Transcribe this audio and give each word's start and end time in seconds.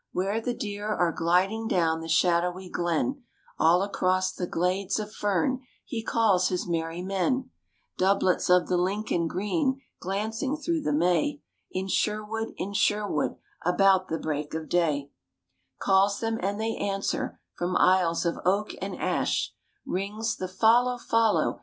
Where 0.13 0.41
the 0.41 0.55
deer 0.55 0.87
are 0.91 1.11
gliding 1.11 1.67
down 1.67 2.01
the 2.01 2.07
shadowy 2.09 2.69
glen 2.71 3.21
All 3.59 3.83
across 3.83 4.33
the 4.33 4.47
glades 4.47 4.97
of 4.97 5.13
fern 5.13 5.61
he 5.85 6.01
calls 6.03 6.47
his 6.49 6.67
merry 6.67 7.03
men; 7.03 7.51
Doublets 7.99 8.49
of 8.49 8.65
the 8.67 8.77
Lincoln 8.77 9.27
green 9.27 9.79
glancing 9.99 10.57
through 10.57 10.81
the 10.81 10.91
May 10.91 11.43
In 11.69 11.87
Sherwood, 11.87 12.55
in 12.57 12.73
Sherwood, 12.73 13.35
about 13.63 14.07
the 14.07 14.17
break 14.17 14.55
of 14.55 14.69
day; 14.69 14.87
RAINBOW 14.87 15.03
GOLD 15.05 15.09
Calls 15.77 16.19
them 16.19 16.39
and 16.41 16.59
they 16.59 16.77
answer: 16.77 17.39
from 17.55 17.77
aisles 17.77 18.25
of 18.25 18.39
oak 18.43 18.73
and 18.81 18.99
ash 18.99 19.53
Rings 19.85 20.35
the 20.37 20.47
Follow! 20.47 20.97
Follow! 20.97 21.59